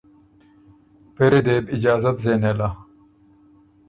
[1.15, 2.69] پېری دې بو اجازت زېن نېله۔